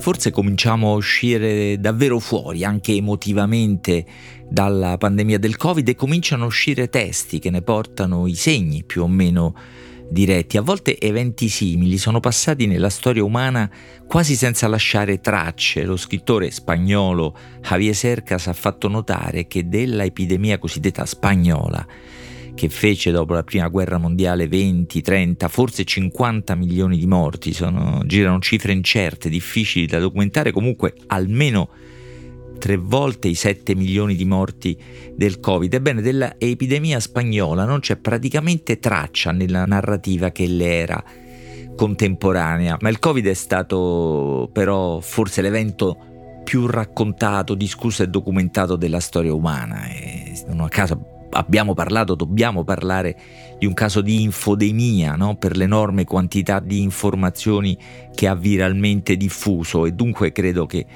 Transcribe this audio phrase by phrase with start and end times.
[0.00, 4.06] Forse cominciamo a uscire davvero fuori, anche emotivamente,
[4.48, 9.02] dalla pandemia del Covid e cominciano a uscire testi che ne portano i segni più
[9.02, 9.54] o meno
[10.08, 10.56] diretti.
[10.56, 13.70] A volte eventi simili sono passati nella storia umana
[14.06, 15.84] quasi senza lasciare tracce.
[15.84, 21.86] Lo scrittore spagnolo Javier Cercas ha fatto notare che della epidemia cosiddetta spagnola
[22.54, 28.02] che fece dopo la prima guerra mondiale 20, 30, forse 50 milioni di morti, sono,
[28.04, 31.68] girano cifre incerte, difficili da documentare, comunque almeno
[32.58, 34.78] tre volte i 7 milioni di morti
[35.14, 35.72] del Covid.
[35.72, 41.02] Ebbene, dell'epidemia spagnola non c'è praticamente traccia nella narrativa che le era
[41.74, 45.96] contemporanea, ma il Covid è stato però forse l'evento
[46.44, 49.88] più raccontato, discusso e documentato della storia umana.
[49.88, 53.16] E non a caso abbiamo parlato, dobbiamo parlare
[53.58, 55.36] di un caso di infodemia no?
[55.36, 57.76] per l'enorme quantità di informazioni
[58.14, 60.86] che ha viralmente diffuso e dunque credo che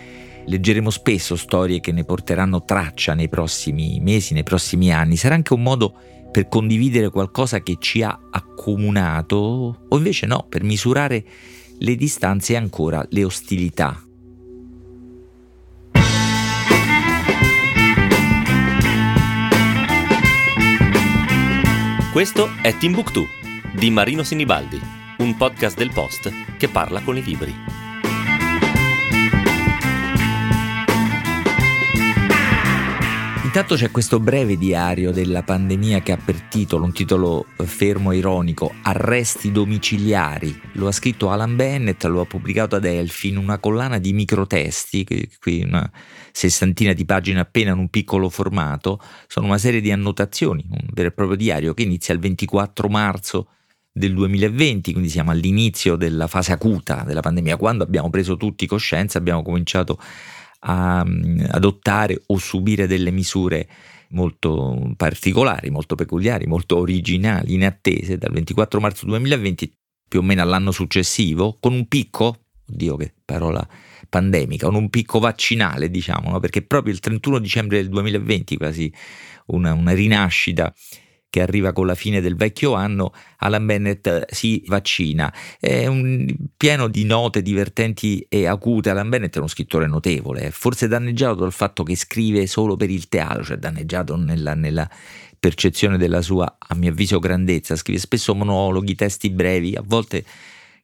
[0.46, 5.16] leggeremo spesso storie che ne porteranno traccia nei prossimi mesi, nei prossimi anni.
[5.16, 5.94] Sarà anche un modo
[6.30, 9.36] per condividere qualcosa che ci ha accomunato
[9.88, 11.24] o invece no, per misurare
[11.78, 14.04] le distanze e ancora le ostilità
[22.14, 23.26] Questo è Timbuktu
[23.72, 24.80] di Marino Sinibaldi,
[25.18, 27.52] un podcast del Post che parla con i libri.
[33.54, 38.16] Intanto c'è questo breve diario della pandemia che ha per titolo, un titolo fermo e
[38.16, 40.60] ironico, Arresti domiciliari.
[40.72, 45.06] Lo ha scritto Alan Bennett, lo ha pubblicato ad Elfi in una collana di microtesti,
[45.40, 45.88] qui una
[46.32, 51.10] sessantina di pagine appena in un piccolo formato, sono una serie di annotazioni, un vero
[51.10, 53.50] e proprio diario che inizia il 24 marzo
[53.92, 59.18] del 2020, quindi siamo all'inizio della fase acuta della pandemia, quando abbiamo preso tutti coscienza,
[59.18, 60.04] abbiamo cominciato a
[60.66, 63.68] mm, adottare o subire delle misure
[64.10, 69.72] molto particolari, molto peculiari, molto originali, inattese dal 24 marzo 2020
[70.08, 73.66] più o meno all'anno successivo, con un picco, oddio che parola
[74.08, 76.40] pandemica, con un picco vaccinale, diciamo, no?
[76.40, 78.92] perché proprio il 31 dicembre del 2020, quasi
[79.46, 80.72] una, una rinascita
[81.34, 85.34] che arriva con la fine del vecchio anno, Alan Bennett si vaccina.
[85.58, 88.90] È un, pieno di note divertenti e acute.
[88.90, 93.08] Alan Bennett è uno scrittore notevole, forse danneggiato dal fatto che scrive solo per il
[93.08, 94.88] teatro, cioè danneggiato nella, nella
[95.40, 97.74] percezione della sua, a mio avviso, grandezza.
[97.74, 100.24] Scrive spesso monologhi, testi brevi, a volte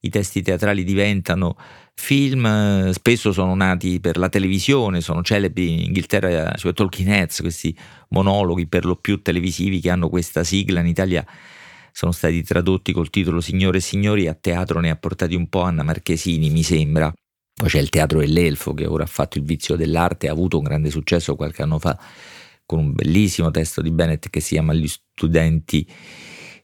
[0.01, 1.57] i testi teatrali diventano
[1.95, 7.77] film, spesso sono nati per la televisione, sono celebri in Inghilterra sui Talking Heads, questi
[8.09, 11.27] monologhi per lo più televisivi che hanno questa sigla in Italia
[11.93, 15.63] sono stati tradotti col titolo Signore e Signori, a teatro ne ha portati un po'
[15.63, 17.13] Anna Marchesini, mi sembra.
[17.53, 20.65] Poi c'è il Teatro dell'Elfo che ora ha fatto il vizio dell'arte, ha avuto un
[20.65, 21.99] grande successo qualche anno fa
[22.65, 25.87] con un bellissimo testo di Bennett che si chiama Gli studenti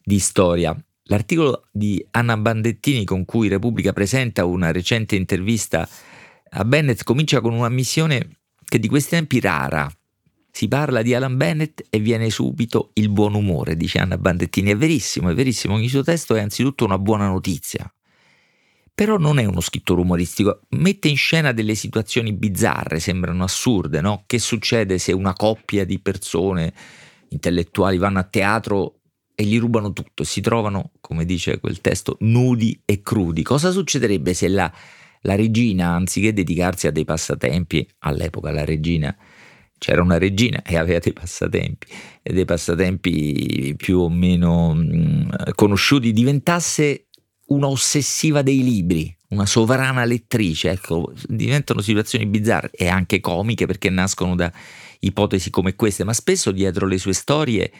[0.02, 0.74] di storia.
[1.08, 5.88] L'articolo di Anna Bandettini con cui Repubblica presenta una recente intervista
[6.48, 9.90] a Bennett comincia con una missione che di questi tempi rara.
[10.50, 14.70] Si parla di Alan Bennett e viene subito il buon umore, dice Anna Bandettini.
[14.70, 17.92] È verissimo, è verissimo, ogni suo testo è anzitutto una buona notizia.
[18.94, 24.22] Però non è uno scrittore umoristico, mette in scena delle situazioni bizzarre, sembrano assurde, no?
[24.24, 26.72] Che succede se una coppia di persone
[27.28, 29.00] intellettuali vanno a teatro
[29.38, 33.42] e gli rubano tutto, si trovano, come dice quel testo, nudi e crudi.
[33.42, 34.72] Cosa succederebbe se la,
[35.20, 39.14] la regina, anziché dedicarsi a dei passatempi, all'epoca la regina
[39.78, 41.86] c'era una regina e aveva dei passatempi
[42.22, 47.08] e dei passatempi più o meno mh, mm, conosciuti, diventasse
[47.48, 53.90] una ossessiva dei libri, una sovrana lettrice, ecco, diventano situazioni bizzarre e anche comiche perché
[53.90, 54.50] nascono da
[55.00, 57.70] ipotesi come queste, ma spesso dietro le sue storie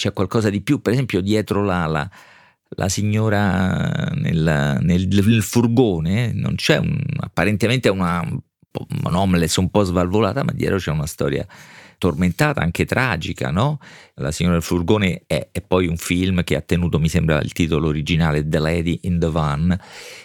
[0.00, 6.54] c'è qualcosa di più, per esempio dietro la, la, signora nel, nel, nel, furgone, non
[6.54, 11.46] c'è un, apparentemente una, un homeless un po' svalvolata, ma dietro c'è una storia
[11.98, 13.78] tormentata, anche tragica, no?
[14.14, 17.52] La signora del furgone è, è, poi un film che ha tenuto, mi sembra, il
[17.52, 19.78] titolo originale The Lady in the Van.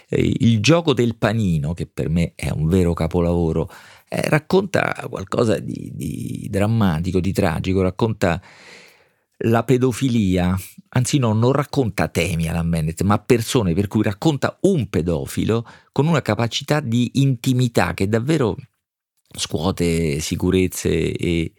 [0.08, 3.70] Il gioco del panino, che per me è un vero capolavoro,
[4.08, 8.40] eh, racconta qualcosa di, di drammatico, di tragico, racconta
[9.38, 10.56] la pedofilia,
[10.90, 16.06] anzi no, non racconta temi Alan Bennett, ma persone per cui racconta un pedofilo con
[16.06, 18.56] una capacità di intimità che davvero
[19.28, 21.52] scuote sicurezze e,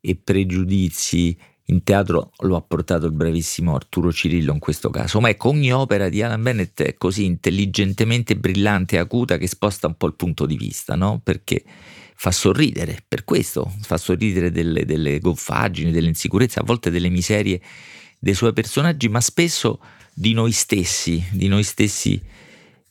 [0.00, 1.36] e pregiudizi
[1.66, 5.72] in teatro lo ha portato il bravissimo Arturo Cirillo in questo caso, ma ecco ogni
[5.72, 10.14] opera di Alan Bennett è così intelligentemente brillante e acuta che sposta un po' il
[10.14, 11.20] punto di vista, no?
[11.22, 11.62] Perché
[12.22, 17.60] fa sorridere, per questo fa sorridere delle, delle goffaggini, delle insicurezze, a volte delle miserie
[18.16, 19.80] dei suoi personaggi, ma spesso
[20.14, 22.22] di noi stessi, di noi stessi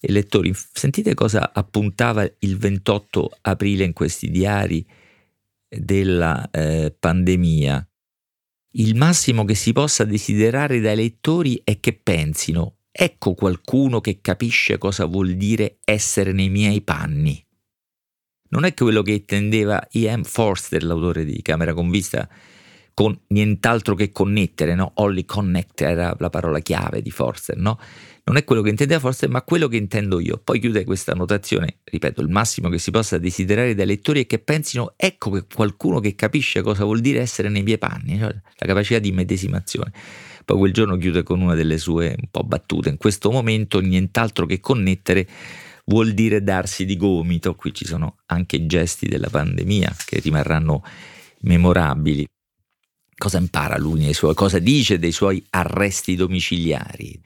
[0.02, 0.54] elettori.
[0.54, 4.86] Sentite cosa appuntava il 28 aprile in questi diari
[5.66, 7.90] della eh, pandemia.
[8.72, 14.78] Il massimo che si possa desiderare dai lettori è che pensino, ecco qualcuno che capisce
[14.78, 17.42] cosa vuol dire essere nei miei panni.
[18.52, 20.24] Non è quello che intendeva E.M.
[20.24, 22.28] Forster, l'autore di Camera con Vista,
[22.94, 24.92] con nient'altro che connettere, no?
[24.96, 27.80] Only connect era la parola chiave di Forster, no?
[28.26, 30.38] Non è quello che intendeva Forster, ma quello che intendo io.
[30.38, 34.40] Poi chiude questa notazione, ripeto, il massimo che si possa desiderare dai lettori è che
[34.40, 38.66] pensino, ecco che qualcuno che capisce cosa vuol dire essere nei miei panni, cioè la
[38.68, 39.94] capacità di medesimazione.
[40.44, 44.46] Poi quel giorno chiude con una delle sue un po' battute, in questo momento nient'altro
[44.46, 45.26] che connettere
[45.92, 50.82] vuol dire darsi di gomito, qui ci sono anche i gesti della pandemia che rimarranno
[51.42, 52.26] memorabili.
[53.18, 57.22] Cosa impara lui nei suoi, cosa dice dei suoi arresti domiciliari?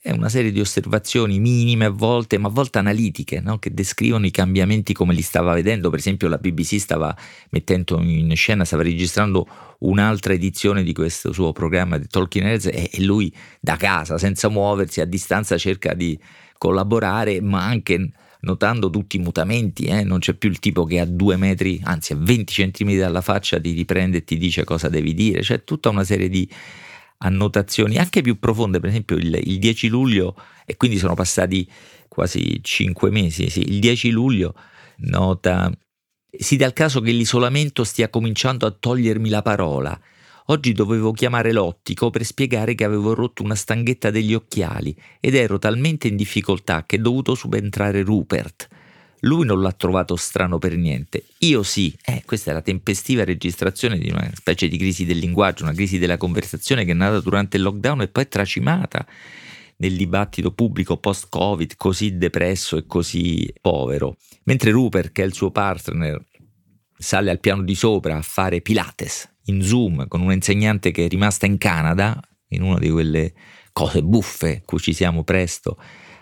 [0.00, 3.58] È una serie di osservazioni minime a volte, ma a volte analitiche, no?
[3.58, 5.90] che descrivono i cambiamenti come li stava vedendo.
[5.90, 7.14] Per esempio, la BBC stava
[7.50, 9.46] mettendo in scena, stava registrando
[9.80, 15.02] un'altra edizione di questo suo programma di Talking Heads e lui da casa, senza muoversi,
[15.02, 16.18] a distanza cerca di
[16.58, 18.10] collaborare, ma anche
[18.40, 20.04] notando tutti i mutamenti, eh?
[20.04, 23.60] non c'è più il tipo che a due metri, anzi a 20 centimetri dalla faccia
[23.60, 26.48] ti riprende e ti dice cosa devi dire, c'è tutta una serie di
[27.18, 31.68] annotazioni anche più profonde, per esempio il, il 10 luglio, e quindi sono passati
[32.06, 34.54] quasi 5 mesi, sì, il 10 luglio
[34.98, 35.70] nota,
[36.30, 39.98] si dà il caso che l'isolamento stia cominciando a togliermi la parola,
[40.50, 45.58] Oggi dovevo chiamare l'ottico per spiegare che avevo rotto una stanghetta degli occhiali ed ero
[45.58, 48.66] talmente in difficoltà che è dovuto subentrare Rupert.
[49.20, 51.24] Lui non l'ha trovato strano per niente.
[51.40, 51.94] Io sì.
[52.02, 55.98] Eh, questa è la tempestiva registrazione di una specie di crisi del linguaggio, una crisi
[55.98, 59.06] della conversazione che è nata durante il lockdown e poi è tracimata
[59.76, 64.16] nel dibattito pubblico post-Covid così depresso e così povero.
[64.44, 66.24] Mentre Rupert, che è il suo partner,
[66.96, 71.08] sale al piano di sopra a fare Pilates in Zoom con un insegnante che è
[71.08, 73.32] rimasta in Canada, in una di quelle
[73.72, 75.78] cose buffe cui ci siamo presto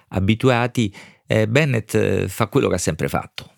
[0.09, 0.93] abituati,
[1.27, 3.51] eh, Bennett eh, fa quello che ha sempre fatto.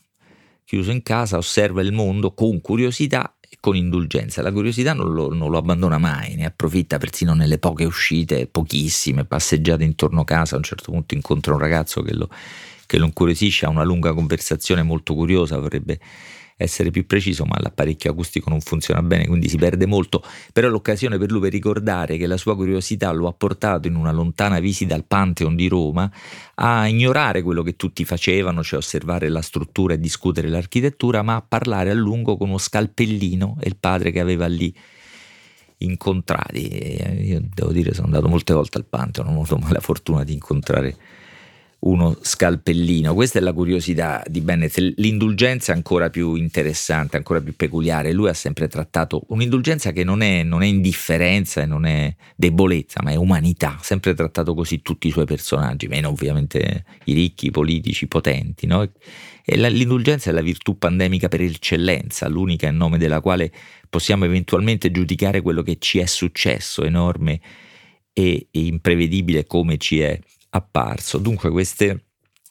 [0.64, 4.42] Chiuso in casa, osserva il mondo con curiosità e con indulgenza.
[4.42, 9.24] La curiosità non lo, non lo abbandona mai, ne approfitta persino nelle poche uscite, pochissime,
[9.24, 10.54] passeggiate intorno a casa.
[10.54, 12.28] A un certo punto incontra un ragazzo che lo,
[12.86, 15.98] che lo incuriosisce, ha una lunga conversazione molto curiosa, vorrebbe
[16.58, 20.22] essere più preciso, ma l'apparecchio acustico non funziona bene, quindi si perde molto,
[20.52, 23.94] però è l'occasione per lui per ricordare che la sua curiosità lo ha portato in
[23.94, 26.10] una lontana visita al Pantheon di Roma
[26.56, 31.44] a ignorare quello che tutti facevano, cioè osservare la struttura e discutere l'architettura, ma a
[31.46, 34.74] parlare a lungo con uno scalpellino e il padre che aveva lì
[35.78, 36.66] incontrati.
[36.66, 40.32] E io devo dire, sono andato molte volte al Pantheon, ho avuto la fortuna di
[40.32, 40.96] incontrare
[41.80, 43.14] uno scalpellino.
[43.14, 44.76] Questa è la curiosità di Bennett.
[44.96, 48.12] L'indulgenza è ancora più interessante, ancora più peculiare.
[48.12, 53.00] Lui ha sempre trattato un'indulgenza che non è, non è indifferenza e non è debolezza,
[53.02, 53.76] ma è umanità.
[53.78, 58.08] Ha sempre trattato così tutti i suoi personaggi, meno ovviamente i ricchi, i politici, i
[58.08, 58.66] potenti.
[58.66, 58.90] No?
[59.44, 63.52] E la, l'indulgenza è la virtù pandemica per eccellenza, l'unica in nome della quale
[63.88, 67.40] possiamo eventualmente giudicare quello che ci è successo, enorme
[68.12, 70.18] e, imprevedibile come ci è
[70.50, 71.18] apparso.
[71.18, 72.06] Dunque queste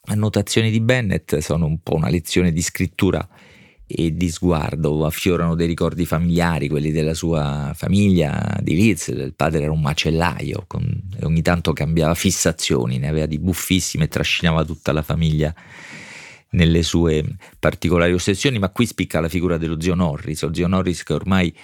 [0.06, 3.26] annotazioni di Bennett sono un po' una lezione di scrittura
[3.90, 9.62] e di sguardo, affiorano dei ricordi familiari, quelli della sua famiglia di Leeds, il padre
[9.62, 10.84] era un macellaio con,
[11.18, 15.54] e ogni tanto cambiava fissazioni, ne aveva di buffissime e trascinava tutta la famiglia
[16.50, 17.24] nelle sue
[17.58, 21.54] particolari ossessioni, ma qui spicca la figura dello zio Norris, lo zio Norris che ormai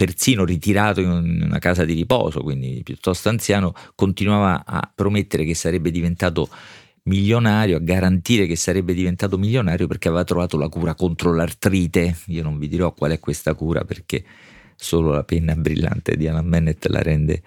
[0.00, 5.90] persino ritirato in una casa di riposo, quindi piuttosto anziano, continuava a promettere che sarebbe
[5.90, 6.48] diventato
[7.02, 12.16] milionario, a garantire che sarebbe diventato milionario perché aveva trovato la cura contro l'artrite.
[12.28, 14.24] Io non vi dirò qual è questa cura perché
[14.74, 17.42] solo la penna brillante di Alan Bennett la rende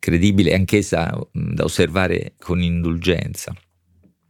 [0.00, 3.54] credibile anch'essa da osservare con indulgenza.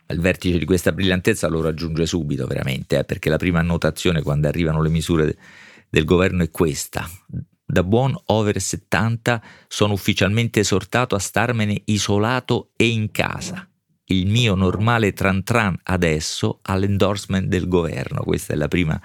[0.08, 4.46] Al vertice di questa brillantezza lo raggiunge subito veramente, eh, perché la prima annotazione quando
[4.46, 5.36] arrivano le misure
[5.88, 7.08] del governo è questa
[7.72, 13.66] da buon over 70 sono ufficialmente esortato a starmene isolato e in casa.
[14.04, 18.24] Il mio normale tran tran adesso all'endorsement del governo.
[18.24, 19.00] Questa è la prima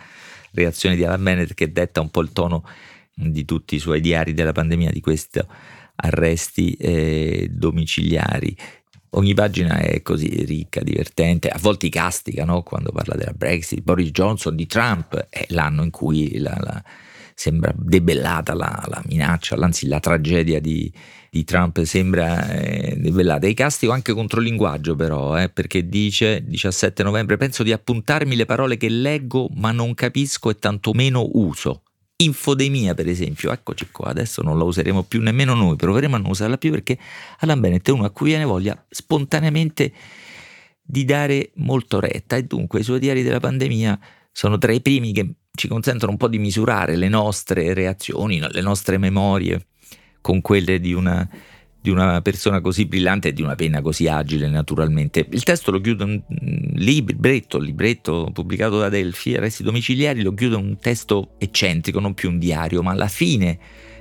[0.52, 2.66] reazione di Alan Bennett che detta un po' il tono
[3.14, 5.40] di tutti i suoi diari della pandemia, di questi
[5.96, 8.54] arresti eh, domiciliari.
[9.12, 12.64] Ogni pagina è così ricca, divertente, a volte castica no?
[12.64, 16.84] quando parla della Brexit, Boris Johnson, di Trump, è l'anno in cui la, la,
[17.38, 20.92] sembra debellata la, la, minaccia, anzi la tragedia di,
[21.30, 23.46] di Trump sembra eh, debellata.
[23.46, 28.36] E castico anche contro il linguaggio però, eh, perché dice 17 novembre, penso di appuntarmi
[28.36, 31.84] le parole che leggo ma non capisco e tantomeno uso.
[32.16, 36.32] Infodemia, per esempio, eccoci qua, adesso non la useremo più nemmeno noi, proveremo a non
[36.32, 36.98] usarla più perché
[37.42, 39.94] Alan Bennett è uno a cui viene voglia spontaneamente
[40.82, 44.00] di dare molto retta e dunque i suoi diari della pandemia
[44.32, 48.62] sono tra i primi che ci consentono un po' di misurare le nostre reazioni, le
[48.62, 49.66] nostre memorie
[50.22, 51.28] con quelle di una
[51.80, 55.26] di una persona così brillante e di una penna così agile naturalmente.
[55.32, 56.22] Il testo lo chiude un
[56.74, 62.40] libretto, libretto pubblicato da Delphi, Arresti domiciliari, lo chiude un testo eccentrico, non più un
[62.40, 63.58] diario, ma la fine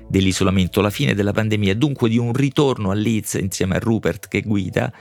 [0.08, 4.42] dell'isolamento, la fine della pandemia, dunque di un ritorno a Leeds insieme a Rupert che
[4.42, 4.92] guida,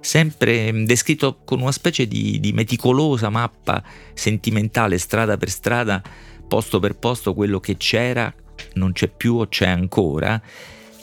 [0.00, 3.82] sempre descritto con una specie di, di meticolosa mappa
[4.14, 6.02] sentimentale, strada per strada,
[6.46, 8.32] posto per posto, quello che c'era,
[8.74, 10.42] non c'è più o c'è ancora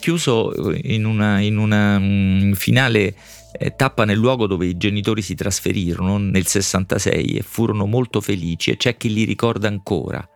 [0.06, 3.16] chiuso in una, in una um, finale
[3.54, 8.70] eh, tappa nel luogo dove i genitori si trasferirono nel 66 e furono molto felici
[8.70, 10.30] e c'è chi li ricorda ancora.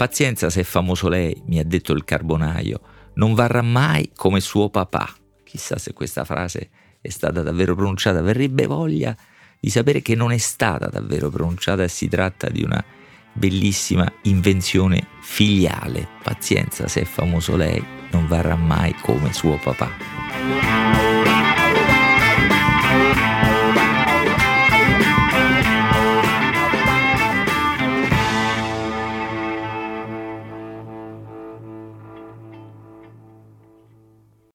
[0.00, 2.80] Pazienza se è famoso lei, mi ha detto il carbonaio,
[3.16, 5.14] non varrà mai come suo papà.
[5.44, 6.70] Chissà se questa frase
[7.02, 9.14] è stata davvero pronunciata, verrebbe voglia
[9.60, 12.82] di sapere che non è stata davvero pronunciata e si tratta di una
[13.34, 16.08] bellissima invenzione filiale.
[16.22, 21.09] Pazienza se è famoso lei, non varrà mai come suo papà.